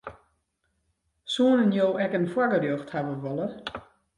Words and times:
Soenen 1.33 1.69
jo 1.77 1.87
ek 2.05 2.17
in 2.19 2.27
foargerjocht 2.33 2.93
hawwe 2.95 3.15
wolle? 3.23 3.47